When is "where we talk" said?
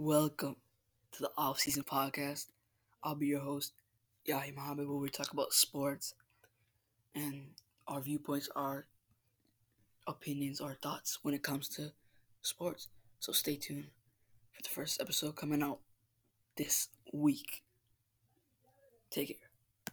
4.88-5.32